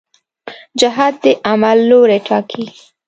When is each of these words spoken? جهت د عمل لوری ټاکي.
جهت 0.79 1.13
د 1.23 1.25
عمل 1.49 1.77
لوری 1.89 2.19
ټاکي. 2.27 2.65